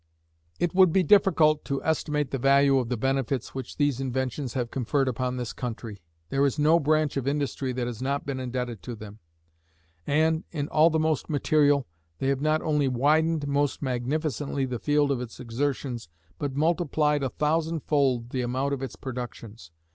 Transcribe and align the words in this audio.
It 0.59 0.73
would 0.73 0.91
be 0.91 1.03
difficult 1.03 1.63
to 1.65 1.83
estimate 1.83 2.31
the 2.31 2.39
value 2.39 2.79
of 2.79 2.89
the 2.89 2.97
benefits 2.97 3.53
which 3.53 3.77
these 3.77 3.99
inventions 4.01 4.55
have 4.55 4.71
conferred 4.71 5.07
upon 5.07 5.37
this 5.37 5.53
country. 5.53 6.01
There 6.29 6.43
is 6.43 6.57
no 6.57 6.79
branch 6.79 7.17
of 7.17 7.27
industry 7.27 7.71
that 7.73 7.85
has 7.85 8.01
not 8.01 8.25
been 8.25 8.39
indebted 8.39 8.81
to 8.81 8.95
them; 8.95 9.19
and, 10.07 10.43
in 10.49 10.67
all 10.69 10.89
the 10.89 10.97
most 10.97 11.29
material, 11.29 11.85
they 12.17 12.29
have 12.29 12.41
not 12.41 12.63
only 12.63 12.87
widened 12.87 13.47
most 13.47 13.83
magnificently 13.83 14.65
the 14.65 14.79
field 14.79 15.11
of 15.11 15.21
its 15.21 15.39
exertions, 15.39 16.09
but 16.39 16.55
multiplied 16.55 17.21
a 17.21 17.29
thousandfold 17.29 18.31
the 18.31 18.41
amount 18.41 18.73
of 18.73 18.81
its 18.81 18.95
productions. 18.95 19.69